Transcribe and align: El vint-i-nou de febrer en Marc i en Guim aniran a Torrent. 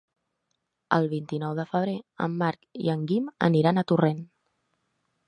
El 0.95 1.09
vint-i-nou 1.11 1.53
de 1.59 1.65
febrer 1.73 1.93
en 2.29 2.37
Marc 2.39 2.65
i 2.87 2.89
en 2.95 3.05
Guim 3.13 3.29
aniran 3.51 3.83
a 3.83 3.85
Torrent. 3.93 4.25